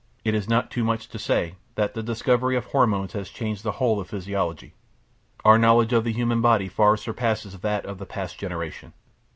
It 0.25 0.33
is 0.33 0.49
not 0.49 0.71
too 0.71 0.83
much 0.83 1.09
to 1.09 1.19
say 1.19 1.57
that 1.75 1.93
the 1.93 2.01
discovery 2.01 2.55
of 2.55 2.65
hormones 2.65 3.13
has 3.13 3.29
changed 3.29 3.61
the 3.61 3.73
whole 3.73 3.99
of 3.99 4.09
physiology. 4.09 4.73
Our 5.45 5.59
knowledge 5.59 5.93
of 5.93 6.05
the 6.05 6.11
human 6.11 6.41
body 6.41 6.69
far 6.69 6.97
surpasses 6.97 7.59
that 7.59 7.85
of 7.85 7.99
the 7.99 8.07
past 8.07 8.39
generation. 8.39 8.93